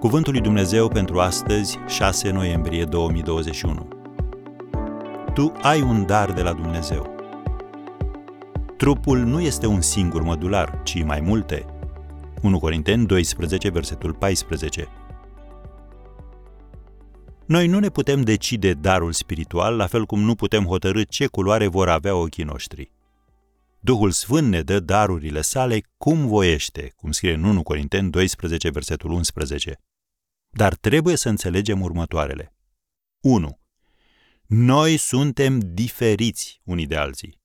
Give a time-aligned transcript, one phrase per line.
[0.00, 3.88] Cuvântul lui Dumnezeu pentru astăzi, 6 noiembrie 2021.
[5.34, 7.14] Tu ai un dar de la Dumnezeu.
[8.76, 11.66] Trupul nu este un singur mădular, ci mai multe.
[12.42, 14.88] 1 Corinteni 12, versetul 14.
[17.46, 21.66] Noi nu ne putem decide darul spiritual, la fel cum nu putem hotărâ ce culoare
[21.66, 22.92] vor avea ochii noștri.
[23.80, 29.10] Duhul Sfânt ne dă darurile sale cum voiește, cum scrie în 1 Corinteni 12, versetul
[29.10, 29.78] 11.
[30.50, 32.54] Dar trebuie să înțelegem următoarele.
[33.20, 33.60] 1.
[34.46, 37.40] Noi suntem diferiți unii de alții.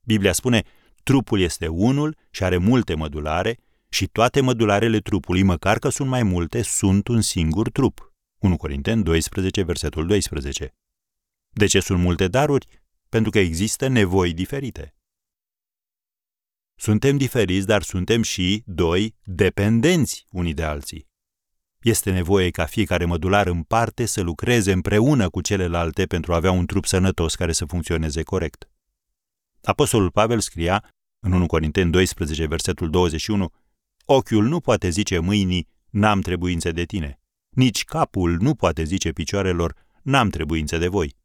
[0.00, 0.62] Biblia spune,
[1.02, 6.22] trupul este unul și are multe mădulare și toate mădularele trupului, măcar că sunt mai
[6.22, 8.12] multe, sunt un singur trup.
[8.38, 10.74] 1 Corinteni 12, versetul 12.
[11.48, 12.66] De ce sunt multe daruri?
[13.08, 14.94] Pentru că există nevoi diferite.
[16.74, 21.07] Suntem diferiți, dar suntem și, doi, dependenți unii de alții.
[21.88, 26.50] Este nevoie ca fiecare mădular în parte să lucreze împreună cu celelalte pentru a avea
[26.50, 28.68] un trup sănătos care să funcționeze corect.
[29.62, 33.52] Apostolul Pavel scria în 1 Corinteni 12, versetul 21,
[34.04, 37.20] Ochiul nu poate zice mâinii, n-am trebuință de tine.
[37.48, 41.16] Nici capul nu poate zice picioarelor, n-am trebuință de voi.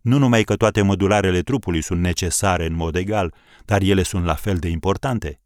[0.00, 3.34] Nu numai că toate modularele trupului sunt necesare în mod egal,
[3.64, 5.40] dar ele sunt la fel de importante.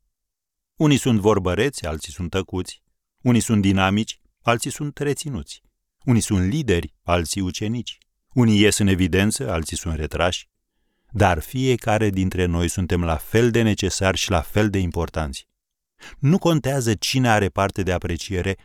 [0.76, 2.81] Unii sunt vorbăreți, alții sunt tăcuți,
[3.22, 5.62] unii sunt dinamici, alții sunt reținuți.
[6.04, 7.98] Unii sunt lideri, alții ucenici.
[8.32, 10.48] Unii ies în evidență, alții sunt retrași.
[11.10, 15.48] Dar fiecare dintre noi suntem la fel de necesari și la fel de importanți.
[16.18, 18.56] Nu contează cine are parte de apreciere,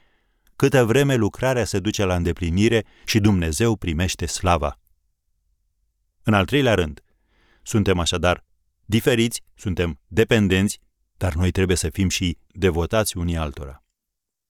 [0.56, 4.80] câtă vreme lucrarea se duce la îndeplinire și Dumnezeu primește slava.
[6.24, 7.04] În al treilea rând,
[7.64, 8.46] suntem așadar
[8.86, 10.80] diferiți, suntem dependenți,
[11.18, 13.87] dar noi trebuie să fim și devotați unii altora.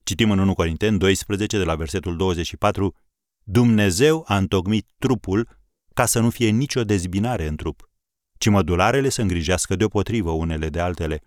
[0.08, 2.94] Citim în 1 Corinteni 12, de la versetul 24,
[3.42, 5.48] Dumnezeu a întocmit trupul
[5.94, 7.90] ca să nu fie nicio dezbinare în trup,
[8.38, 11.22] ci mădularele să îngrijească deopotrivă unele de altele.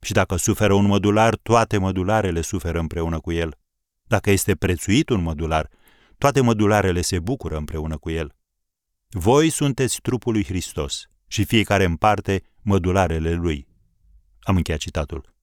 [0.00, 3.58] Și dacă suferă un mădular, toate mădularele suferă împreună cu el.
[4.02, 5.70] Dacă este prețuit un mădular,
[6.18, 8.36] toate mădularele se bucură împreună cu el.
[9.08, 13.66] Voi sunteți trupul lui Hristos și fiecare în parte mădularele lui.
[14.40, 15.34] Am încheiat citatul.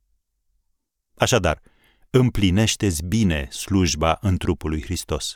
[1.16, 1.62] Așadar,
[2.14, 5.36] împlinește-ți bine slujba în trupul lui Hristos.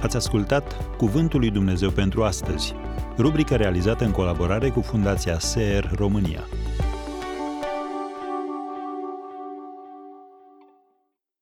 [0.00, 2.74] Ați ascultat Cuvântul lui Dumnezeu pentru astăzi,
[3.18, 6.46] rubrica realizată în colaborare cu Fundația SER România.